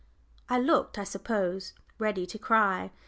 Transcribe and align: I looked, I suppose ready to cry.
I 0.49 0.57
looked, 0.57 0.97
I 0.97 1.03
suppose 1.03 1.73
ready 1.99 2.25
to 2.25 2.39
cry. 2.39 2.89